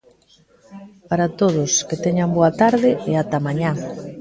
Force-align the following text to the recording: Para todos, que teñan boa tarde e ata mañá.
Para 1.09 1.27
todos, 1.39 1.71
que 1.87 2.01
teñan 2.05 2.29
boa 2.37 2.51
tarde 2.61 2.89
e 3.09 3.11
ata 3.21 3.39
mañá. 3.47 3.71